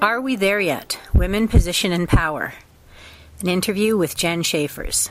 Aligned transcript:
Are 0.00 0.20
We 0.20 0.36
There 0.36 0.60
Yet? 0.60 0.96
Women, 1.12 1.48
Position, 1.48 1.90
and 1.90 2.08
Power. 2.08 2.54
An 3.40 3.48
interview 3.48 3.96
with 3.96 4.16
Jen 4.16 4.44
Schaefers. 4.44 5.10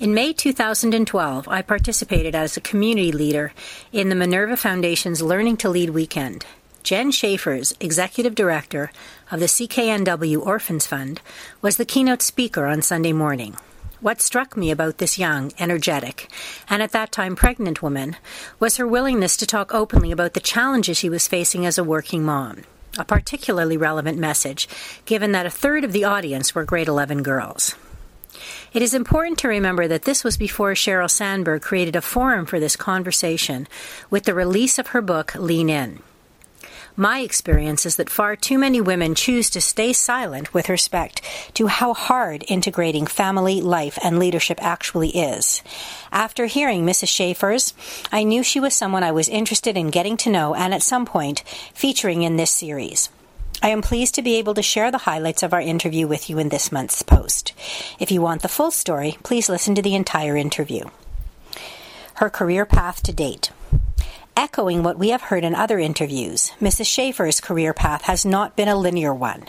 In 0.00 0.12
May 0.12 0.32
2012, 0.32 1.46
I 1.46 1.62
participated 1.62 2.34
as 2.34 2.56
a 2.56 2.60
community 2.60 3.12
leader 3.12 3.52
in 3.92 4.08
the 4.08 4.16
Minerva 4.16 4.56
Foundation's 4.56 5.22
Learning 5.22 5.56
to 5.58 5.68
Lead 5.68 5.90
weekend. 5.90 6.44
Jen 6.82 7.12
Schaefers, 7.12 7.74
Executive 7.78 8.34
Director 8.34 8.90
of 9.30 9.38
the 9.38 9.46
CKNW 9.46 10.44
Orphans 10.44 10.88
Fund, 10.88 11.20
was 11.62 11.76
the 11.76 11.84
keynote 11.84 12.22
speaker 12.22 12.66
on 12.66 12.82
Sunday 12.82 13.12
morning. 13.12 13.56
What 14.00 14.20
struck 14.20 14.56
me 14.56 14.72
about 14.72 14.98
this 14.98 15.16
young, 15.16 15.52
energetic, 15.60 16.28
and 16.68 16.82
at 16.82 16.90
that 16.90 17.12
time 17.12 17.36
pregnant 17.36 17.82
woman 17.82 18.16
was 18.58 18.78
her 18.78 18.86
willingness 18.86 19.36
to 19.36 19.46
talk 19.46 19.72
openly 19.72 20.10
about 20.10 20.34
the 20.34 20.40
challenges 20.40 20.98
she 20.98 21.08
was 21.08 21.28
facing 21.28 21.64
as 21.64 21.78
a 21.78 21.84
working 21.84 22.24
mom. 22.24 22.64
A 22.98 23.04
particularly 23.04 23.76
relevant 23.76 24.18
message, 24.18 24.68
given 25.04 25.32
that 25.32 25.46
a 25.46 25.50
third 25.50 25.84
of 25.84 25.92
the 25.92 26.04
audience 26.04 26.54
were 26.54 26.64
grade 26.64 26.88
11 26.88 27.22
girls. 27.22 27.74
It 28.72 28.82
is 28.82 28.94
important 28.94 29.38
to 29.38 29.48
remember 29.48 29.88
that 29.88 30.02
this 30.02 30.22
was 30.22 30.36
before 30.36 30.72
Sheryl 30.72 31.10
Sandberg 31.10 31.62
created 31.62 31.96
a 31.96 32.02
forum 32.02 32.46
for 32.46 32.60
this 32.60 32.76
conversation 32.76 33.66
with 34.10 34.24
the 34.24 34.34
release 34.34 34.78
of 34.78 34.88
her 34.88 35.00
book, 35.00 35.34
Lean 35.34 35.70
In. 35.70 36.02
My 36.98 37.20
experience 37.20 37.84
is 37.84 37.96
that 37.96 38.08
far 38.08 38.36
too 38.36 38.56
many 38.56 38.80
women 38.80 39.14
choose 39.14 39.50
to 39.50 39.60
stay 39.60 39.92
silent 39.92 40.54
with 40.54 40.70
respect 40.70 41.20
to 41.52 41.66
how 41.66 41.92
hard 41.92 42.42
integrating 42.48 43.06
family, 43.06 43.60
life, 43.60 43.98
and 44.02 44.18
leadership 44.18 44.58
actually 44.62 45.10
is. 45.10 45.62
After 46.10 46.46
hearing 46.46 46.86
Mrs. 46.86 47.08
Schaefers, 47.08 47.74
I 48.10 48.22
knew 48.22 48.42
she 48.42 48.60
was 48.60 48.74
someone 48.74 49.02
I 49.02 49.12
was 49.12 49.28
interested 49.28 49.76
in 49.76 49.90
getting 49.90 50.16
to 50.18 50.30
know 50.30 50.54
and 50.54 50.72
at 50.72 50.82
some 50.82 51.04
point 51.04 51.40
featuring 51.74 52.22
in 52.22 52.38
this 52.38 52.50
series. 52.50 53.10
I 53.62 53.68
am 53.68 53.82
pleased 53.82 54.14
to 54.14 54.22
be 54.22 54.36
able 54.36 54.54
to 54.54 54.62
share 54.62 54.90
the 54.90 54.98
highlights 54.98 55.42
of 55.42 55.52
our 55.52 55.60
interview 55.60 56.06
with 56.06 56.30
you 56.30 56.38
in 56.38 56.48
this 56.48 56.72
month's 56.72 57.02
post. 57.02 57.52
If 58.00 58.10
you 58.10 58.22
want 58.22 58.40
the 58.40 58.48
full 58.48 58.70
story, 58.70 59.18
please 59.22 59.50
listen 59.50 59.74
to 59.74 59.82
the 59.82 59.94
entire 59.94 60.36
interview. 60.36 60.84
Her 62.14 62.30
career 62.30 62.64
path 62.64 63.02
to 63.02 63.12
date. 63.12 63.50
Echoing 64.38 64.82
what 64.82 64.98
we 64.98 65.08
have 65.08 65.22
heard 65.22 65.44
in 65.44 65.54
other 65.54 65.78
interviews, 65.78 66.52
Mrs. 66.60 66.84
Schaefers' 66.84 67.40
career 67.40 67.72
path 67.72 68.02
has 68.02 68.26
not 68.26 68.54
been 68.54 68.68
a 68.68 68.76
linear 68.76 69.14
one. 69.14 69.44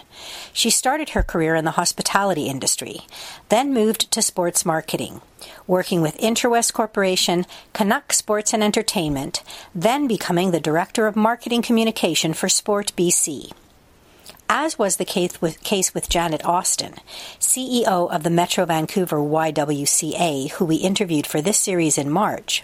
She 0.54 0.70
started 0.70 1.10
her 1.10 1.24
career 1.24 1.56
in 1.56 1.66
the 1.66 1.72
hospitality 1.72 2.48
industry, 2.48 3.02
then 3.50 3.74
moved 3.74 4.10
to 4.12 4.22
sports 4.22 4.66
marketing, 4.66 5.20
working 5.68 6.02
with 6.02 6.16
Interwest 6.20 6.74
Corporation, 6.74 7.46
Canuck 7.74 8.14
Sports 8.14 8.54
and 8.54 8.64
Entertainment, 8.64 9.44
then 9.76 10.08
becoming 10.08 10.52
the 10.52 10.62
Director 10.62 11.06
of 11.06 11.18
Marketing 11.18 11.62
Communication 11.62 12.34
for 12.34 12.48
Sport 12.48 12.94
BC. 12.96 13.52
As 14.50 14.80
was 14.80 14.96
the 14.96 15.04
case 15.04 15.42
with, 15.42 15.62
case 15.64 15.94
with 15.94 16.08
Janet 16.08 16.46
Austin, 16.46 16.94
CEO 17.42 18.10
of 18.10 18.24
the 18.24 18.30
Metro 18.30 18.66
Vancouver 18.66 19.18
YWCA, 19.18 20.52
who 20.52 20.64
we 20.64 20.78
interviewed 20.78 21.28
for 21.28 21.42
this 21.42 21.58
series 21.58 21.98
in 21.98 22.10
March, 22.10 22.64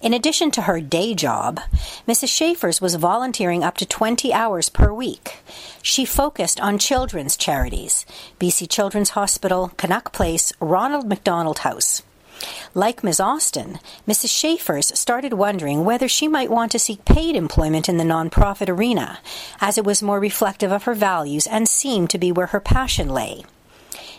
in 0.00 0.14
addition 0.14 0.50
to 0.52 0.62
her 0.62 0.80
day 0.80 1.14
job, 1.14 1.60
Mrs. 2.06 2.28
Schaefers 2.28 2.80
was 2.80 2.94
volunteering 2.94 3.62
up 3.64 3.76
to 3.76 3.86
20 3.86 4.32
hours 4.32 4.68
per 4.68 4.92
week. 4.92 5.38
She 5.82 6.04
focused 6.04 6.60
on 6.60 6.78
children's 6.78 7.36
charities 7.36 8.06
BC 8.40 8.68
Children's 8.70 9.10
Hospital, 9.10 9.72
Canuck 9.76 10.12
Place, 10.12 10.52
Ronald 10.60 11.08
McDonald 11.08 11.60
House. 11.60 12.02
Like 12.74 13.02
Ms. 13.02 13.18
Austin, 13.18 13.80
Mrs. 14.06 14.30
Schaefers 14.30 14.96
started 14.98 15.32
wondering 15.32 15.84
whether 15.84 16.06
she 16.06 16.28
might 16.28 16.50
want 16.50 16.70
to 16.72 16.78
seek 16.78 17.04
paid 17.04 17.34
employment 17.34 17.88
in 17.88 17.96
the 17.96 18.04
nonprofit 18.04 18.68
arena, 18.68 19.18
as 19.60 19.76
it 19.76 19.84
was 19.84 20.02
more 20.02 20.20
reflective 20.20 20.70
of 20.70 20.84
her 20.84 20.94
values 20.94 21.46
and 21.46 21.68
seemed 21.68 22.10
to 22.10 22.18
be 22.18 22.30
where 22.30 22.46
her 22.48 22.60
passion 22.60 23.08
lay. 23.08 23.44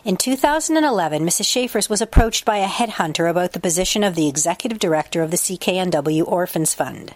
In 0.06 0.16
2011, 0.16 1.26
Mrs. 1.26 1.46
Schaefers 1.46 1.90
was 1.90 2.02
approached 2.02 2.46
by 2.46 2.60
a 2.60 2.68
headhunter 2.68 3.30
about 3.30 3.52
the 3.52 3.60
position 3.60 4.02
of 4.02 4.16
the 4.16 4.30
executive 4.30 4.80
director 4.80 5.22
of 5.22 5.30
the 5.30 5.36
CKNW 5.36 6.26
Orphans 6.26 6.74
Fund. 6.74 7.14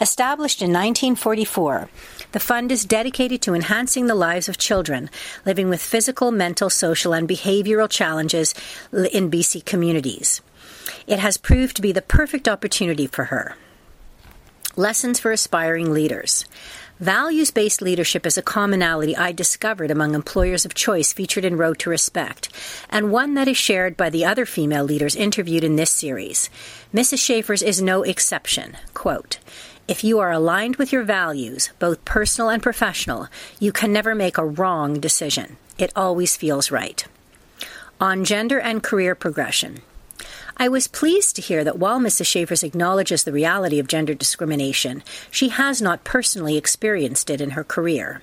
Established 0.00 0.62
in 0.62 0.70
1944, 0.70 1.90
the 2.32 2.40
fund 2.40 2.72
is 2.72 2.86
dedicated 2.86 3.42
to 3.42 3.52
enhancing 3.52 4.06
the 4.06 4.14
lives 4.14 4.48
of 4.48 4.56
children 4.56 5.10
living 5.44 5.68
with 5.68 5.82
physical, 5.82 6.30
mental, 6.30 6.70
social, 6.70 7.12
and 7.12 7.28
behavioral 7.28 7.90
challenges 7.90 8.54
in 8.90 9.30
BC 9.30 9.62
communities. 9.66 10.40
It 11.06 11.18
has 11.18 11.36
proved 11.36 11.76
to 11.76 11.82
be 11.82 11.92
the 11.92 12.00
perfect 12.00 12.48
opportunity 12.48 13.06
for 13.06 13.24
her. 13.24 13.54
Lessons 14.76 15.20
for 15.20 15.30
aspiring 15.30 15.92
leaders. 15.92 16.46
Values 17.00 17.50
based 17.50 17.82
leadership 17.82 18.24
is 18.24 18.38
a 18.38 18.42
commonality 18.42 19.16
I 19.16 19.32
discovered 19.32 19.90
among 19.90 20.14
employers 20.14 20.64
of 20.64 20.74
choice 20.74 21.12
featured 21.12 21.44
in 21.44 21.56
Road 21.56 21.80
to 21.80 21.90
Respect, 21.90 22.50
and 22.88 23.10
one 23.10 23.34
that 23.34 23.48
is 23.48 23.56
shared 23.56 23.96
by 23.96 24.10
the 24.10 24.24
other 24.24 24.46
female 24.46 24.84
leaders 24.84 25.16
interviewed 25.16 25.64
in 25.64 25.74
this 25.74 25.90
series. 25.90 26.48
Mrs. 26.94 27.18
Schaefers 27.18 27.62
is 27.62 27.82
no 27.82 28.04
exception. 28.04 28.76
Quote, 28.94 29.38
if 29.88 30.04
you 30.04 30.20
are 30.20 30.30
aligned 30.30 30.76
with 30.76 30.92
your 30.92 31.02
values, 31.02 31.70
both 31.80 32.04
personal 32.04 32.48
and 32.48 32.62
professional, 32.62 33.26
you 33.58 33.72
can 33.72 33.92
never 33.92 34.14
make 34.14 34.38
a 34.38 34.46
wrong 34.46 35.00
decision. 35.00 35.56
It 35.76 35.92
always 35.96 36.36
feels 36.36 36.70
right. 36.70 37.04
On 38.00 38.24
gender 38.24 38.60
and 38.60 38.84
career 38.84 39.16
progression. 39.16 39.80
I 40.56 40.68
was 40.68 40.86
pleased 40.86 41.34
to 41.36 41.42
hear 41.42 41.64
that 41.64 41.78
while 41.78 41.98
Mrs. 41.98 42.26
Schaefers 42.26 42.62
acknowledges 42.62 43.24
the 43.24 43.32
reality 43.32 43.78
of 43.78 43.88
gender 43.88 44.14
discrimination, 44.14 45.02
she 45.30 45.48
has 45.48 45.82
not 45.82 46.04
personally 46.04 46.56
experienced 46.56 47.28
it 47.28 47.40
in 47.40 47.50
her 47.50 47.64
career. 47.64 48.22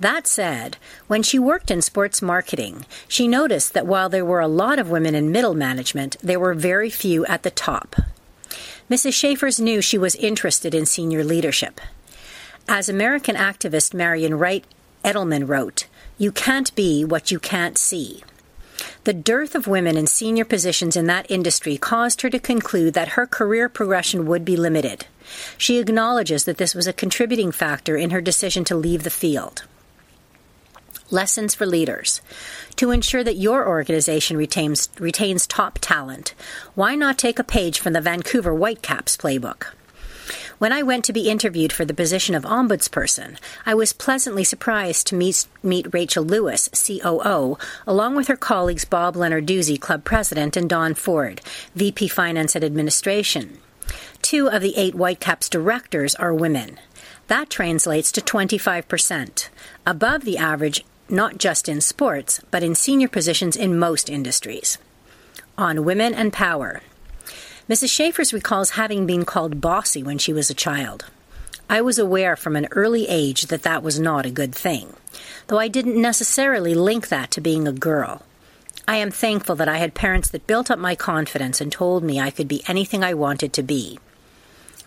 That 0.00 0.26
said, 0.26 0.78
when 1.06 1.22
she 1.22 1.38
worked 1.38 1.70
in 1.70 1.82
sports 1.82 2.22
marketing, 2.22 2.86
she 3.06 3.28
noticed 3.28 3.74
that 3.74 3.86
while 3.86 4.08
there 4.08 4.24
were 4.24 4.40
a 4.40 4.48
lot 4.48 4.78
of 4.78 4.90
women 4.90 5.14
in 5.14 5.30
middle 5.30 5.54
management, 5.54 6.16
there 6.22 6.40
were 6.40 6.54
very 6.54 6.90
few 6.90 7.24
at 7.26 7.42
the 7.42 7.50
top. 7.50 7.96
Mrs. 8.90 9.12
Schaefers 9.12 9.60
knew 9.60 9.80
she 9.80 9.98
was 9.98 10.16
interested 10.16 10.74
in 10.74 10.86
senior 10.86 11.22
leadership. 11.22 11.80
As 12.66 12.88
American 12.88 13.36
activist 13.36 13.94
Marian 13.94 14.38
Wright 14.38 14.64
Edelman 15.04 15.48
wrote, 15.48 15.86
You 16.18 16.32
can't 16.32 16.74
be 16.74 17.04
what 17.04 17.30
you 17.30 17.38
can't 17.38 17.78
see. 17.78 18.24
The 19.04 19.14
dearth 19.14 19.54
of 19.54 19.66
women 19.66 19.96
in 19.96 20.06
senior 20.06 20.44
positions 20.44 20.94
in 20.94 21.06
that 21.06 21.30
industry 21.30 21.78
caused 21.78 22.20
her 22.20 22.28
to 22.28 22.38
conclude 22.38 22.92
that 22.92 23.10
her 23.10 23.26
career 23.26 23.68
progression 23.70 24.26
would 24.26 24.44
be 24.44 24.56
limited. 24.56 25.06
She 25.56 25.78
acknowledges 25.78 26.44
that 26.44 26.58
this 26.58 26.74
was 26.74 26.86
a 26.86 26.92
contributing 26.92 27.50
factor 27.50 27.96
in 27.96 28.10
her 28.10 28.20
decision 28.20 28.62
to 28.64 28.74
leave 28.76 29.02
the 29.02 29.10
field. 29.10 29.64
Lessons 31.10 31.54
for 31.54 31.64
leaders. 31.66 32.20
To 32.76 32.90
ensure 32.90 33.24
that 33.24 33.36
your 33.36 33.66
organization 33.66 34.36
retains, 34.36 34.90
retains 34.98 35.46
top 35.46 35.78
talent, 35.80 36.34
why 36.74 36.94
not 36.94 37.16
take 37.18 37.38
a 37.38 37.44
page 37.44 37.80
from 37.80 37.94
the 37.94 38.00
Vancouver 38.02 38.54
Whitecaps 38.54 39.16
playbook? 39.16 39.68
When 40.60 40.74
I 40.74 40.82
went 40.82 41.06
to 41.06 41.14
be 41.14 41.30
interviewed 41.30 41.72
for 41.72 41.86
the 41.86 41.94
position 41.94 42.34
of 42.34 42.44
ombudsperson, 42.44 43.38
I 43.64 43.72
was 43.72 43.94
pleasantly 43.94 44.44
surprised 44.44 45.06
to 45.06 45.14
meet, 45.14 45.46
meet 45.62 45.94
Rachel 45.94 46.22
Lewis, 46.22 46.68
COO, 46.74 47.56
along 47.86 48.14
with 48.14 48.28
her 48.28 48.36
colleagues 48.36 48.84
Bob 48.84 49.14
Lenarduzzi, 49.14 49.80
club 49.80 50.04
president, 50.04 50.58
and 50.58 50.68
Don 50.68 50.92
Ford, 50.92 51.40
VP 51.74 52.08
Finance 52.08 52.54
and 52.54 52.62
Administration. 52.62 53.56
Two 54.20 54.50
of 54.50 54.60
the 54.60 54.76
eight 54.76 54.94
Whitecaps 54.94 55.48
directors 55.48 56.14
are 56.16 56.34
women. 56.34 56.78
That 57.28 57.48
translates 57.48 58.12
to 58.12 58.20
25%, 58.20 59.48
above 59.86 60.26
the 60.26 60.36
average 60.36 60.84
not 61.08 61.38
just 61.38 61.70
in 61.70 61.80
sports, 61.80 62.42
but 62.50 62.62
in 62.62 62.74
senior 62.74 63.08
positions 63.08 63.56
in 63.56 63.78
most 63.78 64.10
industries. 64.10 64.76
On 65.56 65.86
women 65.86 66.12
and 66.12 66.34
power. 66.34 66.82
Mrs. 67.70 67.88
Schaefers 67.90 68.32
recalls 68.32 68.70
having 68.70 69.06
been 69.06 69.24
called 69.24 69.60
bossy 69.60 70.02
when 70.02 70.18
she 70.18 70.32
was 70.32 70.50
a 70.50 70.54
child. 70.54 71.04
I 71.68 71.80
was 71.80 72.00
aware 72.00 72.34
from 72.34 72.56
an 72.56 72.66
early 72.72 73.06
age 73.06 73.42
that 73.42 73.62
that 73.62 73.84
was 73.84 74.00
not 74.00 74.26
a 74.26 74.30
good 74.32 74.52
thing, 74.52 74.94
though 75.46 75.60
I 75.60 75.68
didn't 75.68 76.02
necessarily 76.02 76.74
link 76.74 77.06
that 77.10 77.30
to 77.30 77.40
being 77.40 77.68
a 77.68 77.72
girl. 77.72 78.22
I 78.88 78.96
am 78.96 79.12
thankful 79.12 79.54
that 79.54 79.68
I 79.68 79.76
had 79.76 79.94
parents 79.94 80.28
that 80.30 80.48
built 80.48 80.68
up 80.68 80.80
my 80.80 80.96
confidence 80.96 81.60
and 81.60 81.70
told 81.70 82.02
me 82.02 82.18
I 82.18 82.32
could 82.32 82.48
be 82.48 82.64
anything 82.66 83.04
I 83.04 83.14
wanted 83.14 83.52
to 83.52 83.62
be. 83.62 84.00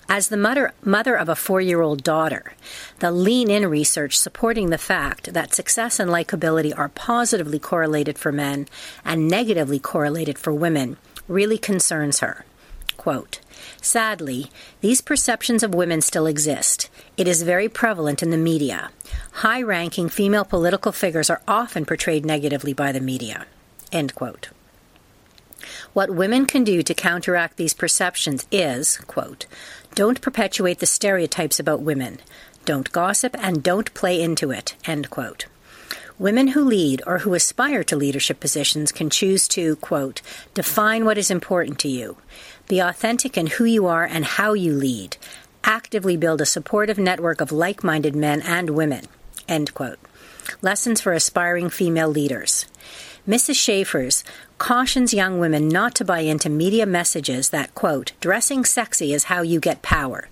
As 0.10 0.28
the 0.28 0.36
mother, 0.36 0.74
mother 0.84 1.16
of 1.16 1.30
a 1.30 1.38
four 1.38 1.62
year 1.62 1.80
old 1.80 2.04
daughter, 2.04 2.52
the 3.00 3.14
lean 3.14 3.50
in 3.50 3.66
research 3.66 4.20
supporting 4.20 4.72
the 4.72 4.78
fact 4.78 5.34
that 5.34 5.54
success 5.54 6.02
and 6.02 6.12
likability 6.12 6.78
are 6.78 6.90
positively 6.90 7.60
correlated 7.60 8.20
for 8.20 8.34
men 8.34 8.68
and 9.06 9.30
negatively 9.30 9.80
correlated 9.80 10.38
for 10.38 10.52
women 10.52 10.98
really 11.30 11.58
concerns 11.58 12.20
her. 12.20 12.44
Quote, 13.04 13.42
Sadly, 13.82 14.50
these 14.80 15.02
perceptions 15.02 15.62
of 15.62 15.76
women 15.76 16.00
still 16.00 16.26
exist. 16.26 16.90
It 17.18 17.28
is 17.28 17.44
very 17.44 17.68
prevalent 17.68 18.24
in 18.24 18.30
the 18.30 18.38
media. 18.38 18.92
High 19.44 19.62
ranking 19.62 20.08
female 20.08 20.46
political 20.46 20.94
figures 20.94 21.30
are 21.30 21.42
often 21.46 21.86
portrayed 21.86 22.26
negatively 22.26 22.72
by 22.72 22.94
the 22.94 23.02
media. 23.02 23.46
End 23.92 24.16
quote. 24.16 24.52
What 25.92 26.12
women 26.16 26.46
can 26.46 26.64
do 26.64 26.82
to 26.82 26.94
counteract 26.94 27.58
these 27.58 27.74
perceptions 27.74 28.48
is, 28.54 29.00
quote, 29.00 29.48
don't 29.96 30.22
perpetuate 30.22 30.80
the 30.80 30.86
stereotypes 30.86 31.60
about 31.60 31.82
women. 31.82 32.20
Don't 32.64 32.90
gossip 32.94 33.36
and 33.38 33.62
don't 33.62 33.94
play 33.94 34.22
into 34.22 34.50
it. 34.50 34.76
End 34.86 35.10
quote. 35.10 35.48
Women 36.20 36.50
who 36.50 36.64
lead 36.64 37.02
or 37.08 37.20
who 37.20 37.34
aspire 37.34 37.84
to 37.86 37.96
leadership 37.96 38.40
positions 38.40 38.92
can 38.92 39.10
choose 39.10 39.48
to, 39.50 39.76
quote, 39.78 40.22
define 40.54 41.06
what 41.06 41.18
is 41.18 41.32
important 41.32 41.80
to 41.80 41.88
you, 41.88 42.18
be 42.68 42.80
authentic 42.80 43.38
in 43.38 43.48
who 43.48 43.66
you 43.66 43.88
are 43.88 44.06
and 44.06 44.26
how 44.26 44.54
you 44.54 44.74
lead, 44.74 45.18
actively 45.64 46.18
build 46.18 46.42
a 46.42 46.46
supportive 46.46 46.98
network 46.98 47.42
of 47.42 47.52
like 47.52 47.84
minded 47.84 48.16
men 48.16 48.42
and 48.42 48.70
women, 48.72 49.06
end 49.48 49.74
quote. 49.74 50.00
Lessons 50.62 51.02
for 51.02 51.14
aspiring 51.14 51.70
female 51.70 52.10
leaders. 52.10 52.66
Mrs. 53.28 53.56
Schaefer's 53.56 54.24
cautions 54.58 55.14
young 55.14 55.40
women 55.40 55.70
not 55.70 55.96
to 55.96 56.06
buy 56.06 56.20
into 56.20 56.50
media 56.50 56.86
messages 56.86 57.50
that, 57.50 57.74
quote, 57.74 58.12
dressing 58.20 58.66
sexy 58.66 59.14
is 59.14 59.26
how 59.26 59.42
you 59.42 59.60
get 59.60 59.82
power. 59.82 60.28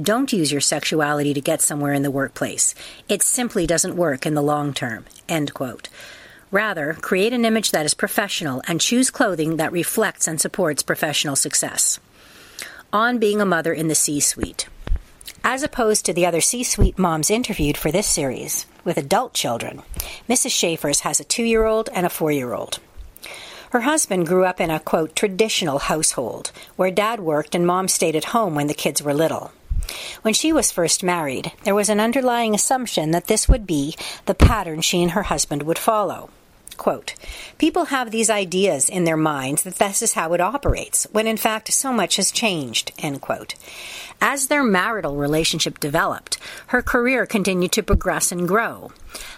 Don't 0.00 0.32
use 0.32 0.52
your 0.52 0.60
sexuality 0.60 1.34
to 1.34 1.40
get 1.40 1.60
somewhere 1.60 1.92
in 1.92 2.02
the 2.02 2.10
workplace. 2.10 2.74
It 3.08 3.22
simply 3.22 3.66
doesn't 3.66 3.96
work 3.96 4.24
in 4.24 4.34
the 4.34 4.42
long 4.42 4.72
term, 4.72 5.04
end 5.28 5.52
quote. 5.52 5.88
Rather, 6.50 6.94
create 6.94 7.32
an 7.32 7.44
image 7.44 7.70
that 7.70 7.86
is 7.86 7.94
professional 7.94 8.60
and 8.66 8.80
choose 8.80 9.08
clothing 9.08 9.56
that 9.56 9.70
reflects 9.70 10.26
and 10.26 10.40
supports 10.40 10.82
professional 10.82 11.36
success. 11.36 12.00
On 12.92 13.18
being 13.18 13.40
a 13.40 13.46
mother 13.46 13.72
in 13.72 13.86
the 13.86 13.94
C 13.94 14.18
suite. 14.18 14.68
As 15.44 15.62
opposed 15.62 16.04
to 16.06 16.12
the 16.12 16.26
other 16.26 16.40
C 16.40 16.64
suite 16.64 16.98
moms 16.98 17.30
interviewed 17.30 17.76
for 17.76 17.92
this 17.92 18.08
series 18.08 18.66
with 18.84 18.98
adult 18.98 19.32
children, 19.32 19.82
Mrs. 20.28 20.50
Schaefer's 20.50 21.00
has 21.00 21.20
a 21.20 21.24
two 21.24 21.44
year 21.44 21.66
old 21.66 21.88
and 21.94 22.04
a 22.04 22.10
four 22.10 22.32
year 22.32 22.52
old. 22.52 22.80
Her 23.70 23.82
husband 23.82 24.26
grew 24.26 24.44
up 24.44 24.60
in 24.60 24.70
a 24.70 24.80
quote 24.80 25.14
traditional 25.14 25.78
household 25.78 26.50
where 26.74 26.90
dad 26.90 27.20
worked 27.20 27.54
and 27.54 27.64
mom 27.64 27.86
stayed 27.86 28.16
at 28.16 28.34
home 28.34 28.56
when 28.56 28.66
the 28.66 28.74
kids 28.74 29.00
were 29.00 29.14
little. 29.14 29.52
When 30.22 30.34
she 30.34 30.52
was 30.52 30.72
first 30.72 31.04
married, 31.04 31.52
there 31.62 31.76
was 31.76 31.88
an 31.88 32.00
underlying 32.00 32.56
assumption 32.56 33.12
that 33.12 33.28
this 33.28 33.48
would 33.48 33.68
be 33.68 33.94
the 34.26 34.34
pattern 34.34 34.80
she 34.80 35.00
and 35.00 35.12
her 35.12 35.22
husband 35.22 35.62
would 35.62 35.78
follow. 35.78 36.30
Quote, 36.80 37.12
People 37.58 37.84
have 37.84 38.10
these 38.10 38.30
ideas 38.30 38.88
in 38.88 39.04
their 39.04 39.18
minds 39.18 39.64
that 39.64 39.74
this 39.74 40.00
is 40.00 40.14
how 40.14 40.32
it 40.32 40.40
operates, 40.40 41.06
when 41.12 41.26
in 41.26 41.36
fact 41.36 41.70
so 41.70 41.92
much 41.92 42.16
has 42.16 42.30
changed. 42.30 42.92
End 42.98 43.20
quote. 43.20 43.54
As 44.18 44.46
their 44.46 44.62
marital 44.62 45.14
relationship 45.16 45.78
developed, 45.78 46.38
her 46.68 46.80
career 46.80 47.26
continued 47.26 47.72
to 47.72 47.82
progress 47.82 48.32
and 48.32 48.48
grow. 48.48 48.92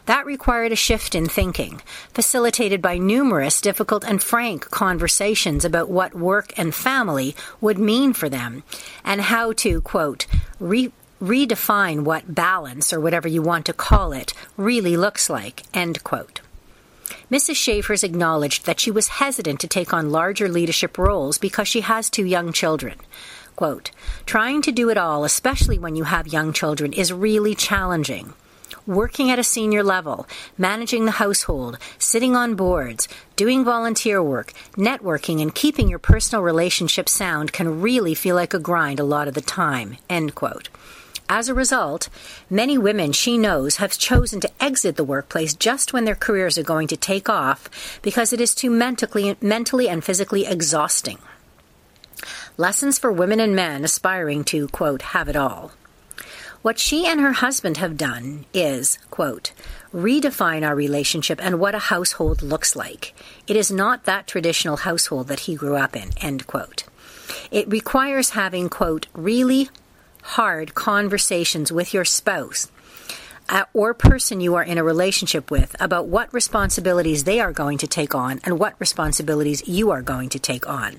That 0.06 0.24
required 0.24 0.70
a 0.70 0.76
shift 0.76 1.16
in 1.16 1.26
thinking, 1.26 1.82
facilitated 2.14 2.80
by 2.80 2.98
numerous 2.98 3.60
difficult 3.60 4.04
and 4.04 4.22
frank 4.22 4.70
conversations 4.70 5.64
about 5.64 5.90
what 5.90 6.14
work 6.14 6.56
and 6.56 6.72
family 6.72 7.34
would 7.60 7.76
mean 7.76 8.12
for 8.12 8.28
them, 8.28 8.62
and 9.04 9.20
how 9.20 9.52
to, 9.54 9.80
quote, 9.80 10.28
re- 10.60 10.92
redefine 11.20 12.04
what 12.04 12.36
balance, 12.36 12.92
or 12.92 13.00
whatever 13.00 13.26
you 13.26 13.42
want 13.42 13.66
to 13.66 13.72
call 13.72 14.12
it, 14.12 14.32
really 14.56 14.96
looks 14.96 15.28
like, 15.28 15.64
end 15.74 16.04
quote. 16.04 16.40
Mrs. 17.32 17.56
Schaefer's 17.56 18.04
acknowledged 18.04 18.66
that 18.66 18.78
she 18.78 18.90
was 18.90 19.08
hesitant 19.08 19.58
to 19.60 19.66
take 19.66 19.94
on 19.94 20.10
larger 20.12 20.50
leadership 20.50 20.98
roles 20.98 21.38
because 21.38 21.66
she 21.66 21.80
has 21.80 22.10
two 22.10 22.26
young 22.26 22.52
children. 22.52 22.98
Quote, 23.56 23.90
Trying 24.26 24.60
to 24.60 24.70
do 24.70 24.90
it 24.90 24.98
all, 24.98 25.24
especially 25.24 25.78
when 25.78 25.96
you 25.96 26.04
have 26.04 26.26
young 26.30 26.52
children, 26.52 26.92
is 26.92 27.10
really 27.10 27.54
challenging. 27.54 28.34
Working 28.86 29.30
at 29.30 29.38
a 29.38 29.44
senior 29.44 29.82
level, 29.82 30.26
managing 30.58 31.06
the 31.06 31.12
household, 31.22 31.78
sitting 31.96 32.36
on 32.36 32.54
boards, 32.54 33.08
doing 33.34 33.64
volunteer 33.64 34.22
work, 34.22 34.52
networking, 34.72 35.40
and 35.40 35.54
keeping 35.54 35.88
your 35.88 35.98
personal 35.98 36.42
relationship 36.42 37.08
sound 37.08 37.54
can 37.54 37.80
really 37.80 38.14
feel 38.14 38.36
like 38.36 38.52
a 38.52 38.58
grind 38.58 39.00
a 39.00 39.04
lot 39.04 39.26
of 39.26 39.32
the 39.32 39.40
time. 39.40 39.96
End 40.10 40.34
quote. 40.34 40.68
As 41.34 41.48
a 41.48 41.54
result, 41.54 42.10
many 42.50 42.76
women 42.76 43.12
she 43.12 43.38
knows 43.38 43.76
have 43.76 43.96
chosen 43.96 44.38
to 44.40 44.50
exit 44.60 44.96
the 44.96 45.02
workplace 45.02 45.54
just 45.54 45.94
when 45.94 46.04
their 46.04 46.14
careers 46.14 46.58
are 46.58 46.62
going 46.62 46.88
to 46.88 46.96
take 46.96 47.26
off 47.26 47.70
because 48.02 48.34
it 48.34 48.40
is 48.42 48.54
too 48.54 48.68
mentally, 48.68 49.34
mentally 49.40 49.88
and 49.88 50.04
physically 50.04 50.44
exhausting. 50.44 51.16
Lessons 52.58 52.98
for 52.98 53.10
women 53.10 53.40
and 53.40 53.56
men 53.56 53.82
aspiring 53.82 54.44
to, 54.44 54.68
quote, 54.68 55.00
have 55.16 55.26
it 55.26 55.34
all. 55.34 55.72
What 56.60 56.78
she 56.78 57.06
and 57.06 57.18
her 57.18 57.32
husband 57.32 57.78
have 57.78 57.96
done 57.96 58.44
is, 58.52 58.98
quote, 59.10 59.52
redefine 59.90 60.68
our 60.68 60.74
relationship 60.74 61.42
and 61.42 61.58
what 61.58 61.74
a 61.74 61.88
household 61.88 62.42
looks 62.42 62.76
like. 62.76 63.14
It 63.46 63.56
is 63.56 63.72
not 63.72 64.04
that 64.04 64.26
traditional 64.26 64.76
household 64.76 65.28
that 65.28 65.40
he 65.40 65.54
grew 65.54 65.76
up 65.76 65.96
in, 65.96 66.10
end 66.20 66.46
quote. 66.46 66.84
It 67.50 67.66
requires 67.70 68.30
having, 68.30 68.68
quote, 68.68 69.06
really 69.14 69.70
hard 70.22 70.74
conversations 70.74 71.70
with 71.70 71.92
your 71.92 72.04
spouse 72.04 72.70
uh, 73.48 73.64
or 73.74 73.92
person 73.92 74.40
you 74.40 74.54
are 74.54 74.62
in 74.62 74.78
a 74.78 74.84
relationship 74.84 75.50
with 75.50 75.76
about 75.80 76.06
what 76.06 76.32
responsibilities 76.32 77.24
they 77.24 77.40
are 77.40 77.52
going 77.52 77.78
to 77.78 77.86
take 77.86 78.14
on 78.14 78.40
and 78.44 78.58
what 78.58 78.80
responsibilities 78.80 79.66
you 79.68 79.90
are 79.90 80.02
going 80.02 80.28
to 80.30 80.38
take 80.38 80.66
on. 80.68 80.98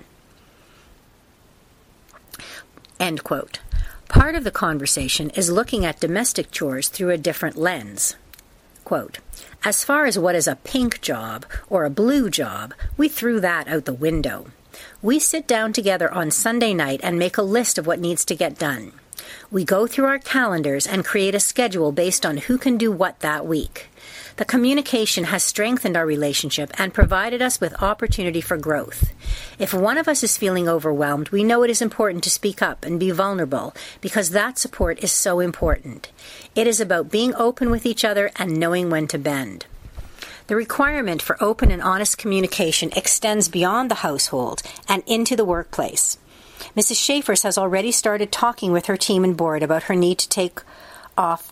End 3.00 3.24
quote. 3.24 3.60
Part 4.08 4.36
of 4.36 4.44
the 4.44 4.52
conversation 4.52 5.32
is 5.32 5.50
looking 5.50 5.84
at 5.84 6.00
domestic 6.00 6.52
chores 6.52 6.88
through 6.88 7.10
a 7.10 7.18
different 7.18 7.58
lens. 7.58 8.16
Quote, 8.84 9.18
as 9.64 9.84
far 9.84 10.06
as 10.06 10.20
what 10.20 10.36
is 10.36 10.48
a 10.48 10.58
pink 10.58 11.02
job 11.02 11.46
or 11.70 11.86
a 11.86 11.90
blue 11.90 12.30
job, 12.30 12.74
we 12.98 13.10
threw 13.10 13.40
that 13.40 13.68
out 13.68 13.86
the 13.86 13.94
window. 13.94 14.48
We 15.02 15.20
sit 15.20 15.48
down 15.48 15.74
together 15.74 16.14
on 16.14 16.32
Sunday 16.32 16.74
night 16.74 17.00
and 17.02 17.18
make 17.18 17.38
a 17.38 17.42
list 17.42 17.78
of 17.78 17.88
what 17.88 18.00
needs 18.00 18.26
to 18.26 18.36
get 18.36 18.60
done. 18.60 18.92
We 19.52 19.64
go 19.64 19.88
through 19.88 20.06
our 20.06 20.20
calendars 20.20 20.88
and 20.88 21.06
create 21.06 21.36
a 21.36 21.40
schedule 21.40 21.92
based 21.92 22.26
on 22.26 22.38
who 22.38 22.58
can 22.58 22.78
do 22.78 22.92
what 22.92 23.20
that 23.20 23.46
week. 23.46 23.88
The 24.38 24.46
communication 24.46 25.26
has 25.26 25.44
strengthened 25.44 25.96
our 25.96 26.06
relationship 26.06 26.72
and 26.80 26.94
provided 26.94 27.42
us 27.42 27.62
with 27.62 27.82
opportunity 27.84 28.42
for 28.42 28.58
growth. 28.58 29.14
If 29.60 29.74
one 29.74 30.00
of 30.00 30.08
us 30.08 30.24
is 30.24 30.38
feeling 30.38 30.68
overwhelmed, 30.68 31.30
we 31.30 31.44
know 31.44 31.62
it 31.62 31.70
is 31.70 31.84
important 31.84 32.24
to 32.24 32.32
speak 32.32 32.62
up 32.62 32.84
and 32.84 33.00
be 33.00 33.12
vulnerable 33.12 33.76
because 34.02 34.32
that 34.32 34.58
support 34.58 35.04
is 35.04 35.12
so 35.12 35.40
important. 35.40 36.12
It 36.56 36.66
is 36.66 36.82
about 36.82 37.12
being 37.12 37.36
open 37.36 37.70
with 37.70 37.86
each 37.86 38.04
other 38.04 38.32
and 38.36 38.60
knowing 38.60 38.90
when 38.90 39.08
to 39.10 39.20
bend. 39.20 39.68
The 40.48 40.56
requirement 40.56 41.22
for 41.22 41.42
open 41.42 41.72
and 41.72 41.82
honest 41.82 42.18
communication 42.18 42.92
extends 42.96 43.48
beyond 43.48 43.90
the 43.90 44.04
household 44.04 44.62
and 44.90 45.04
into 45.06 45.36
the 45.36 45.46
workplace. 45.46 46.18
Mrs. 46.76 47.04
Schaefer's 47.04 47.44
has 47.44 47.58
already 47.58 47.92
started 47.92 48.32
talking 48.32 48.72
with 48.72 48.88
her 48.88 48.98
team 48.98 49.24
and 49.24 49.38
board 49.38 49.64
about 49.64 49.84
her 49.84 49.96
need 49.96 50.18
to 50.20 50.30
take 50.30 50.62
off 51.18 51.52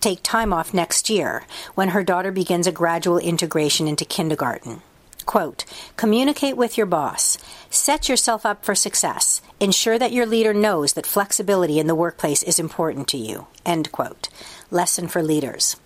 take 0.00 0.22
time 0.22 0.52
off 0.52 0.72
next 0.72 1.10
year 1.10 1.44
when 1.74 1.90
her 1.90 2.02
daughter 2.02 2.32
begins 2.32 2.66
a 2.66 2.72
gradual 2.72 3.18
integration 3.18 3.86
into 3.86 4.04
kindergarten. 4.04 4.80
Quote, 5.26 5.64
communicate 5.96 6.56
with 6.56 6.78
your 6.78 6.86
boss. 6.86 7.36
Set 7.68 8.08
yourself 8.08 8.46
up 8.46 8.64
for 8.64 8.74
success. 8.74 9.42
Ensure 9.60 9.98
that 9.98 10.12
your 10.12 10.26
leader 10.26 10.54
knows 10.54 10.94
that 10.94 11.06
flexibility 11.06 11.78
in 11.78 11.86
the 11.86 11.94
workplace 11.94 12.42
is 12.42 12.58
important 12.58 13.06
to 13.08 13.18
you. 13.18 13.46
End 13.64 13.92
quote. 13.92 14.28
Lesson 14.70 15.06
for 15.06 15.22
leaders. 15.22 15.76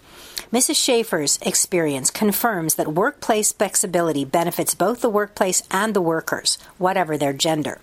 Mrs. 0.52 0.76
Schaefer's 0.76 1.38
experience 1.42 2.10
confirms 2.10 2.76
that 2.76 2.94
workplace 2.94 3.52
flexibility 3.52 4.24
benefits 4.24 4.74
both 4.74 5.00
the 5.00 5.10
workplace 5.10 5.62
and 5.70 5.92
the 5.92 6.00
workers, 6.00 6.56
whatever 6.78 7.18
their 7.18 7.32
gender 7.32 7.80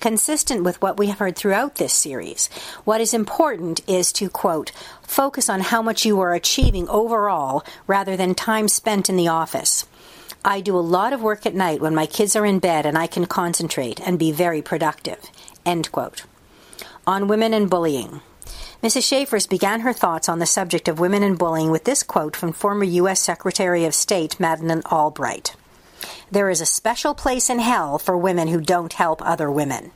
consistent 0.00 0.64
with 0.64 0.80
what 0.80 0.98
we 0.98 1.08
have 1.08 1.18
heard 1.18 1.36
throughout 1.36 1.76
this 1.76 1.92
series. 1.92 2.48
What 2.84 3.00
is 3.00 3.14
important 3.14 3.80
is 3.88 4.12
to, 4.14 4.28
quote, 4.28 4.72
focus 5.02 5.48
on 5.48 5.60
how 5.60 5.82
much 5.82 6.04
you 6.04 6.20
are 6.20 6.34
achieving 6.34 6.88
overall 6.88 7.64
rather 7.86 8.16
than 8.16 8.34
time 8.34 8.68
spent 8.68 9.08
in 9.08 9.16
the 9.16 9.28
office. 9.28 9.86
I 10.44 10.60
do 10.60 10.76
a 10.76 10.80
lot 10.80 11.12
of 11.12 11.22
work 11.22 11.46
at 11.46 11.54
night 11.54 11.80
when 11.80 11.94
my 11.94 12.06
kids 12.06 12.36
are 12.36 12.46
in 12.46 12.58
bed 12.58 12.86
and 12.86 12.96
I 12.96 13.06
can 13.06 13.26
concentrate 13.26 14.00
and 14.00 14.18
be 14.18 14.32
very 14.32 14.62
productive. 14.62 15.18
End 15.66 15.90
quote. 15.90 16.24
On 17.06 17.28
women 17.28 17.52
and 17.52 17.68
bullying. 17.68 18.20
Mrs. 18.82 19.08
Schaefer's 19.08 19.48
began 19.48 19.80
her 19.80 19.92
thoughts 19.92 20.28
on 20.28 20.38
the 20.38 20.46
subject 20.46 20.86
of 20.86 21.00
women 21.00 21.24
and 21.24 21.36
bullying 21.36 21.72
with 21.72 21.82
this 21.82 22.04
quote 22.04 22.36
from 22.36 22.52
former 22.52 22.84
U.S. 22.84 23.20
Secretary 23.20 23.84
of 23.84 23.94
State 23.94 24.38
Madeleine 24.38 24.82
Albright. 24.82 25.56
There 26.30 26.50
is 26.50 26.60
a 26.60 26.66
special 26.66 27.14
place 27.14 27.48
in 27.48 27.58
hell 27.58 27.98
for 27.98 28.16
women 28.16 28.48
who 28.48 28.60
don't 28.60 28.92
help 28.92 29.22
other 29.22 29.50
women. 29.50 29.92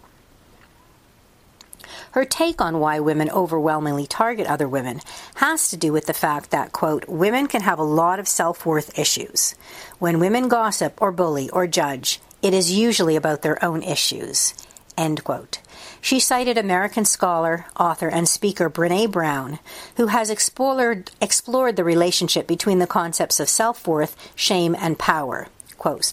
Her 2.12 2.24
take 2.24 2.60
on 2.60 2.78
why 2.78 3.00
women 3.00 3.30
overwhelmingly 3.30 4.06
target 4.06 4.46
other 4.46 4.68
women 4.68 5.00
has 5.36 5.68
to 5.70 5.76
do 5.76 5.92
with 5.92 6.06
the 6.06 6.14
fact 6.14 6.50
that, 6.50 6.72
quote, 6.72 7.08
women 7.08 7.46
can 7.46 7.62
have 7.62 7.78
a 7.78 7.84
lot 7.84 8.18
of 8.18 8.28
self 8.28 8.66
worth 8.66 8.98
issues. 8.98 9.54
When 9.98 10.20
women 10.20 10.48
gossip 10.48 11.00
or 11.00 11.10
bully 11.10 11.48
or 11.50 11.66
judge, 11.66 12.20
it 12.42 12.52
is 12.52 12.72
usually 12.72 13.16
about 13.16 13.42
their 13.42 13.62
own 13.64 13.82
issues, 13.82 14.54
end 14.96 15.24
quote. 15.24 15.60
She 16.00 16.18
cited 16.20 16.58
American 16.58 17.04
scholar, 17.04 17.66
author, 17.78 18.08
and 18.08 18.28
speaker 18.28 18.68
Brene 18.68 19.10
Brown, 19.10 19.58
who 19.96 20.08
has 20.08 20.30
explored, 20.30 21.10
explored 21.20 21.76
the 21.76 21.84
relationship 21.84 22.46
between 22.46 22.78
the 22.78 22.86
concepts 22.86 23.38
of 23.40 23.48
self 23.48 23.86
worth, 23.86 24.16
shame, 24.34 24.74
and 24.78 24.98
power. 24.98 25.48
Quote, 25.82 26.12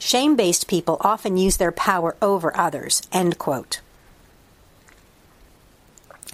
Shame 0.00 0.34
based 0.34 0.66
people 0.66 0.96
often 1.02 1.36
use 1.36 1.56
their 1.56 1.70
power 1.70 2.16
over 2.20 2.50
others. 2.56 3.00
End 3.12 3.38
quote. 3.38 3.80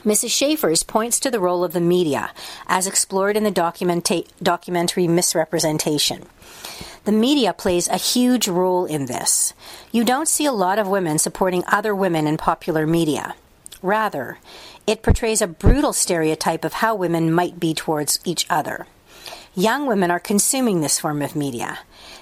Mrs. 0.03 0.31
Schaefers 0.31 0.83
points 0.83 1.21
to 1.21 1.31
the 1.31 1.41
role 1.41 1.63
of 1.63 1.75
the 1.75 1.81
media 1.83 2.31
as 2.69 2.87
explored 2.87 3.37
in 3.37 3.45
the 3.45 3.53
documenta- 3.53 4.27
documentary 4.43 5.07
Miss 5.07 5.35
Representation. 5.35 6.25
The 7.05 7.13
media 7.13 7.53
plays 7.53 7.87
a 7.87 7.99
huge 7.99 8.49
role 8.49 8.87
in 8.87 9.05
this. 9.05 9.53
You 9.93 10.03
don't 10.03 10.27
see 10.27 10.47
a 10.47 10.53
lot 10.53 10.79
of 10.79 10.89
women 10.89 11.19
supporting 11.19 11.65
other 11.67 11.95
women 11.95 12.27
in 12.27 12.39
popular 12.39 12.87
media. 12.87 13.35
Rather, 13.83 14.39
it 14.87 15.03
portrays 15.03 15.43
a 15.43 15.47
brutal 15.47 15.93
stereotype 15.93 16.65
of 16.65 16.73
how 16.73 16.95
women 16.95 17.31
might 17.31 17.61
be 17.61 17.75
towards 17.75 18.21
each 18.25 18.47
other. 18.49 18.87
Young 19.59 19.87
women 19.87 20.11
are 20.11 20.21
consuming 20.21 20.83
this 20.83 21.01
form 21.01 21.23
of 21.23 21.35
media. 21.35 21.79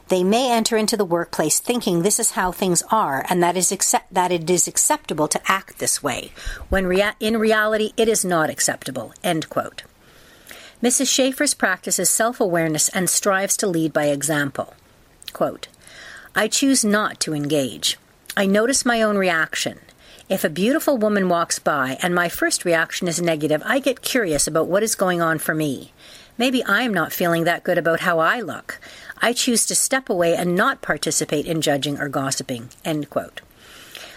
They 0.06 0.22
may 0.22 0.52
enter 0.52 0.76
into 0.76 0.96
the 0.96 1.04
workplace 1.04 1.58
thinking 1.58 2.02
this 2.02 2.20
is 2.20 2.30
how 2.30 2.52
things 2.52 2.84
are 2.92 3.26
and 3.28 3.42
that, 3.42 3.56
is 3.56 3.72
accept- 3.72 4.14
that 4.14 4.30
it 4.30 4.48
is 4.48 4.68
acceptable 4.68 5.26
to 5.26 5.40
act 5.50 5.80
this 5.80 6.00
way, 6.00 6.30
when 6.68 6.86
rea- 6.86 7.16
in 7.18 7.36
reality 7.36 7.92
it 7.96 8.06
is 8.06 8.24
not 8.24 8.50
acceptable. 8.50 9.12
End 9.24 9.48
quote. 9.48 9.82
Mrs. 10.80 11.12
Schaefers 11.12 11.54
practices 11.54 12.08
self 12.08 12.38
awareness 12.38 12.88
and 12.90 13.10
strives 13.10 13.56
to 13.56 13.66
lead 13.66 13.92
by 13.92 14.04
example. 14.04 14.74
Quote, 15.32 15.66
I 16.36 16.46
choose 16.46 16.84
not 16.84 17.18
to 17.20 17.34
engage. 17.34 17.98
I 18.36 18.46
notice 18.46 18.84
my 18.84 19.02
own 19.02 19.18
reaction. 19.18 19.80
If 20.28 20.44
a 20.44 20.48
beautiful 20.48 20.98
woman 20.98 21.28
walks 21.28 21.58
by 21.58 21.98
and 22.00 22.14
my 22.14 22.28
first 22.28 22.64
reaction 22.64 23.08
is 23.08 23.20
negative, 23.20 23.60
I 23.66 23.80
get 23.80 24.02
curious 24.02 24.46
about 24.46 24.68
what 24.68 24.84
is 24.84 24.94
going 24.94 25.20
on 25.20 25.40
for 25.40 25.52
me. 25.54 25.92
Maybe 26.36 26.64
I'm 26.64 26.92
not 26.92 27.12
feeling 27.12 27.44
that 27.44 27.62
good 27.62 27.78
about 27.78 28.00
how 28.00 28.18
I 28.18 28.40
look. 28.40 28.80
I 29.22 29.32
choose 29.32 29.66
to 29.66 29.74
step 29.74 30.08
away 30.08 30.34
and 30.34 30.56
not 30.56 30.82
participate 30.82 31.46
in 31.46 31.60
judging 31.60 32.00
or 32.00 32.08
gossiping. 32.08 32.70
End 32.84 33.08
quote. 33.08 33.40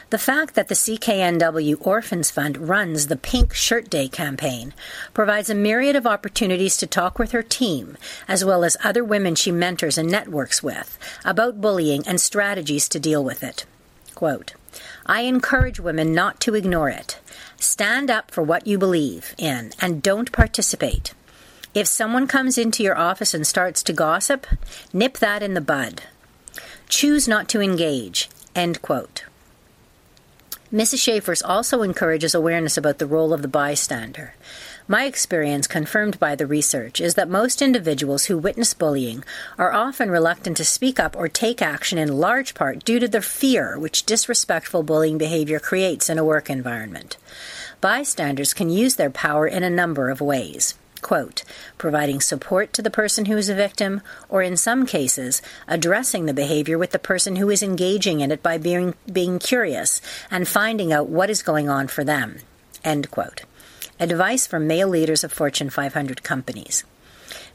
The 0.09 0.17
fact 0.17 0.55
that 0.55 0.69
the 0.69 0.73
CKNW 0.73 1.85
Orphans 1.85 2.31
Fund 2.31 2.69
runs 2.69 3.07
the 3.07 3.17
Pink 3.17 3.53
Shirt 3.53 3.89
Day 3.89 4.07
campaign 4.07 4.73
provides 5.13 5.49
a 5.49 5.55
myriad 5.55 5.97
of 5.97 6.07
opportunities 6.07 6.77
to 6.77 6.87
talk 6.87 7.19
with 7.19 7.33
her 7.33 7.43
team, 7.43 7.97
as 8.25 8.45
well 8.45 8.63
as 8.63 8.77
other 8.85 9.03
women 9.03 9.35
she 9.35 9.51
mentors 9.51 9.97
and 9.97 10.09
networks 10.09 10.63
with, 10.63 10.97
about 11.25 11.59
bullying 11.59 12.07
and 12.07 12.21
strategies 12.21 12.87
to 12.87 13.01
deal 13.01 13.21
with 13.21 13.43
it. 13.43 13.65
Quote, 14.15 14.53
I 15.05 15.21
encourage 15.21 15.79
women 15.79 16.13
not 16.13 16.39
to 16.41 16.55
ignore 16.55 16.89
it. 16.89 17.19
Stand 17.57 18.09
up 18.09 18.31
for 18.31 18.41
what 18.41 18.65
you 18.65 18.77
believe 18.77 19.35
in 19.37 19.73
and 19.81 20.01
don't 20.01 20.31
participate. 20.31 21.13
If 21.77 21.85
someone 21.85 22.25
comes 22.25 22.57
into 22.57 22.81
your 22.81 22.97
office 22.97 23.35
and 23.35 23.45
starts 23.45 23.83
to 23.83 23.93
gossip, 23.93 24.47
nip 24.91 25.19
that 25.19 25.43
in 25.43 25.53
the 25.53 25.61
bud. 25.61 26.01
Choose 26.89 27.27
not 27.27 27.47
to 27.49 27.61
engage. 27.61 28.31
End 28.55 28.81
quote. 28.81 29.25
Mrs. 30.73 30.97
Schaefers 30.97 31.43
also 31.43 31.83
encourages 31.83 32.33
awareness 32.33 32.77
about 32.77 32.97
the 32.97 33.05
role 33.05 33.31
of 33.31 33.43
the 33.43 33.47
bystander. 33.47 34.33
My 34.87 35.05
experience, 35.05 35.67
confirmed 35.67 36.17
by 36.17 36.33
the 36.33 36.47
research, 36.47 36.99
is 36.99 37.13
that 37.13 37.29
most 37.29 37.61
individuals 37.61 38.25
who 38.25 38.39
witness 38.39 38.73
bullying 38.73 39.23
are 39.59 39.71
often 39.71 40.09
reluctant 40.09 40.57
to 40.57 40.65
speak 40.65 40.99
up 40.99 41.15
or 41.15 41.27
take 41.27 41.61
action 41.61 41.99
in 41.99 42.17
large 42.17 42.55
part 42.55 42.85
due 42.85 42.97
to 42.97 43.07
the 43.07 43.21
fear 43.21 43.77
which 43.77 44.07
disrespectful 44.07 44.81
bullying 44.81 45.19
behavior 45.19 45.59
creates 45.59 46.09
in 46.09 46.17
a 46.17 46.25
work 46.25 46.49
environment. 46.49 47.17
Bystanders 47.81 48.55
can 48.55 48.71
use 48.71 48.95
their 48.95 49.11
power 49.11 49.45
in 49.45 49.61
a 49.61 49.69
number 49.69 50.09
of 50.09 50.21
ways 50.21 50.73
quote, 51.01 51.43
providing 51.77 52.21
support 52.21 52.73
to 52.73 52.81
the 52.81 52.89
person 52.91 53.25
who 53.25 53.37
is 53.37 53.49
a 53.49 53.55
victim, 53.55 54.01
or 54.29 54.41
in 54.41 54.57
some 54.57 54.85
cases, 54.85 55.41
addressing 55.67 56.25
the 56.25 56.33
behavior 56.33 56.77
with 56.77 56.91
the 56.91 56.99
person 56.99 57.35
who 57.37 57.49
is 57.49 57.63
engaging 57.63 58.21
in 58.21 58.31
it 58.31 58.43
by 58.43 58.57
being, 58.57 58.93
being 59.11 59.39
curious 59.39 60.01
and 60.29 60.47
finding 60.47 60.91
out 60.91 61.09
what 61.09 61.29
is 61.29 61.43
going 61.43 61.69
on 61.69 61.87
for 61.87 62.03
them, 62.03 62.37
end 62.83 63.09
quote. 63.11 63.43
Advice 63.99 64.45
from 64.45 64.67
male 64.67 64.87
leaders 64.87 65.23
of 65.23 65.33
Fortune 65.33 65.69
500 65.69 66.23
companies. 66.23 66.83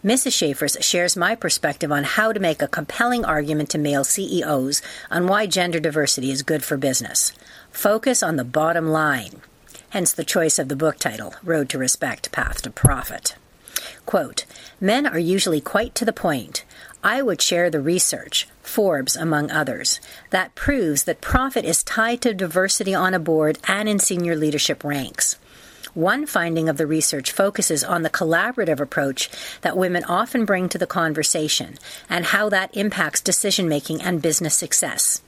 Mrs. 0.05 0.33
Schaefers 0.33 0.77
shares 0.81 1.17
my 1.17 1.37
perspective 1.37 1.93
on 1.93 2.03
how 2.03 2.33
to 2.33 2.41
make 2.41 2.61
a 2.61 2.67
compelling 2.67 3.25
argument 3.25 3.71
to 3.71 3.79
male 3.79 4.03
CEOs 4.03 4.83
on 5.11 5.29
why 5.29 5.47
gender 5.47 5.79
diversity 5.79 6.33
is 6.33 6.43
good 6.43 6.65
for 6.65 6.77
business. 6.77 7.33
Focus 7.71 8.23
on 8.23 8.35
the 8.37 8.45
bottom 8.45 8.89
line 8.89 9.41
hence 9.93 10.15
the 10.15 10.25
choice 10.25 10.59
of 10.59 10.71
the 10.71 10.75
book 10.75 10.99
title, 10.99 11.35
Road 11.45 11.69
to 11.69 11.77
Respect 11.77 12.33
Path 12.33 12.63
to 12.63 12.71
Profit. 12.71 13.37
Quote, 14.07 14.47
Men 14.81 15.07
are 15.07 15.19
usually 15.19 15.61
quite 15.61 15.95
to 15.97 16.07
the 16.07 16.15
point. 16.15 16.65
I 17.05 17.21
would 17.21 17.43
share 17.43 17.69
the 17.69 17.83
research, 17.83 18.49
Forbes 18.63 19.17
among 19.17 19.51
others, 19.51 20.01
that 20.31 20.55
proves 20.55 21.05
that 21.05 21.21
profit 21.21 21.67
is 21.67 21.83
tied 21.83 22.23
to 22.23 22.33
diversity 22.33 22.95
on 22.95 23.13
a 23.13 23.19
board 23.19 23.59
and 23.69 23.87
in 23.87 23.99
senior 23.99 24.35
leadership 24.35 24.83
ranks. 24.83 25.37
One 25.93 26.25
finding 26.25 26.71
of 26.71 26.79
the 26.79 26.87
research 26.87 27.31
focuses 27.31 27.85
on 27.85 28.01
the 28.01 28.09
collaborative 28.09 28.81
approach 28.81 29.29
that 29.61 29.77
women 29.77 30.05
often 30.05 30.47
bring 30.47 30.71
to 30.71 30.79
the 30.79 30.87
conversation 30.87 31.77
and 32.09 32.25
how 32.25 32.49
that 32.49 32.75
impacts 32.75 33.21
decision 33.21 33.69
making 33.69 34.01
and 34.01 34.23
business 34.23 34.57
success. 34.57 35.21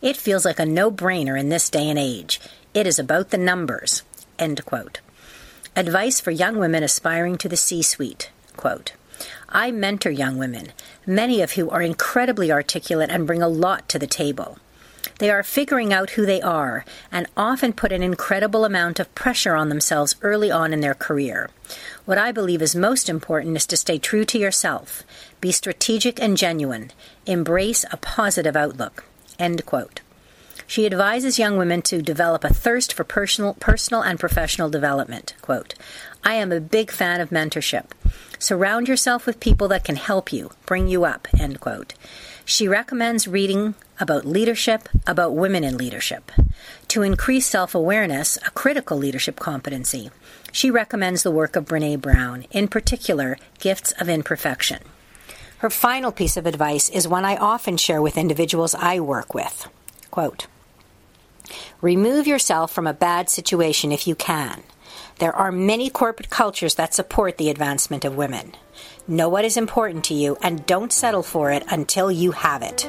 It 0.00 0.16
feels 0.16 0.44
like 0.44 0.60
a 0.60 0.66
no 0.66 0.92
brainer 0.92 1.36
in 1.36 1.48
this 1.48 1.68
day 1.68 1.90
and 1.90 1.98
age. 1.98 2.40
It 2.72 2.86
is 2.86 3.00
about 3.00 3.30
the 3.30 3.38
numbers. 3.38 4.04
End 4.42 4.64
quote. 4.64 4.98
Advice 5.76 6.18
for 6.20 6.32
young 6.32 6.58
women 6.58 6.82
aspiring 6.82 7.38
to 7.38 7.48
the 7.48 7.56
C 7.56 7.80
suite. 7.80 8.32
Quote, 8.56 8.94
I 9.48 9.70
mentor 9.70 10.10
young 10.10 10.36
women, 10.36 10.72
many 11.06 11.40
of 11.42 11.52
who 11.52 11.70
are 11.70 11.80
incredibly 11.80 12.50
articulate 12.50 13.08
and 13.08 13.24
bring 13.24 13.40
a 13.40 13.46
lot 13.46 13.88
to 13.90 14.00
the 14.00 14.06
table. 14.08 14.58
They 15.20 15.30
are 15.30 15.44
figuring 15.44 15.92
out 15.92 16.10
who 16.10 16.26
they 16.26 16.42
are 16.42 16.84
and 17.12 17.28
often 17.36 17.72
put 17.72 17.92
an 17.92 18.02
incredible 18.02 18.64
amount 18.64 18.98
of 18.98 19.14
pressure 19.14 19.54
on 19.54 19.68
themselves 19.68 20.16
early 20.22 20.50
on 20.50 20.72
in 20.72 20.80
their 20.80 20.94
career. 20.94 21.50
What 22.04 22.18
I 22.18 22.32
believe 22.32 22.62
is 22.62 22.74
most 22.74 23.08
important 23.08 23.56
is 23.56 23.66
to 23.66 23.76
stay 23.76 23.98
true 23.98 24.24
to 24.24 24.40
yourself, 24.40 25.04
be 25.40 25.52
strategic 25.52 26.20
and 26.20 26.36
genuine, 26.36 26.90
embrace 27.26 27.84
a 27.92 27.96
positive 27.96 28.56
outlook. 28.56 29.04
End 29.38 29.64
quote. 29.66 30.01
She 30.72 30.86
advises 30.86 31.38
young 31.38 31.58
women 31.58 31.82
to 31.82 32.00
develop 32.00 32.44
a 32.44 32.54
thirst 32.54 32.94
for 32.94 33.04
personal, 33.04 33.52
personal 33.52 34.02
and 34.02 34.18
professional 34.18 34.70
development. 34.70 35.34
Quote, 35.42 35.74
I 36.24 36.32
am 36.32 36.50
a 36.50 36.60
big 36.60 36.90
fan 36.90 37.20
of 37.20 37.28
mentorship. 37.28 37.90
Surround 38.38 38.88
yourself 38.88 39.26
with 39.26 39.38
people 39.38 39.68
that 39.68 39.84
can 39.84 39.96
help 39.96 40.32
you, 40.32 40.52
bring 40.64 40.88
you 40.88 41.04
up. 41.04 41.28
End 41.38 41.60
quote. 41.60 41.92
She 42.46 42.68
recommends 42.68 43.28
reading 43.28 43.74
about 44.00 44.24
leadership, 44.24 44.88
about 45.06 45.34
women 45.34 45.62
in 45.62 45.76
leadership. 45.76 46.32
To 46.88 47.02
increase 47.02 47.44
self 47.44 47.74
awareness, 47.74 48.38
a 48.38 48.50
critical 48.52 48.96
leadership 48.96 49.38
competency, 49.38 50.10
she 50.52 50.70
recommends 50.70 51.22
the 51.22 51.30
work 51.30 51.54
of 51.54 51.66
Brene 51.66 52.00
Brown, 52.00 52.46
in 52.50 52.66
particular, 52.66 53.36
Gifts 53.58 53.92
of 54.00 54.08
Imperfection. 54.08 54.80
Her 55.58 55.68
final 55.68 56.12
piece 56.12 56.38
of 56.38 56.46
advice 56.46 56.88
is 56.88 57.06
one 57.06 57.26
I 57.26 57.36
often 57.36 57.76
share 57.76 58.00
with 58.00 58.16
individuals 58.16 58.74
I 58.74 59.00
work 59.00 59.34
with. 59.34 59.68
Quote, 60.10 60.46
Remove 61.80 62.26
yourself 62.26 62.72
from 62.72 62.86
a 62.86 62.94
bad 62.94 63.28
situation 63.30 63.92
if 63.92 64.06
you 64.06 64.14
can. 64.14 64.62
There 65.18 65.34
are 65.34 65.52
many 65.52 65.90
corporate 65.90 66.30
cultures 66.30 66.74
that 66.76 66.94
support 66.94 67.38
the 67.38 67.50
advancement 67.50 68.04
of 68.04 68.16
women. 68.16 68.54
Know 69.06 69.28
what 69.28 69.44
is 69.44 69.56
important 69.56 70.04
to 70.04 70.14
you 70.14 70.36
and 70.42 70.66
don't 70.66 70.92
settle 70.92 71.22
for 71.22 71.50
it 71.50 71.64
until 71.68 72.10
you 72.10 72.32
have 72.32 72.62
it. 72.62 72.88